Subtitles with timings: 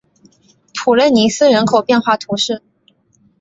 [0.73, 2.63] 普雷尼斯人口变化图示